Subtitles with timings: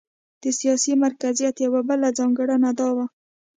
[0.41, 3.05] د سیاسي مرکزیت یوه بله ځانګړنه دا وه.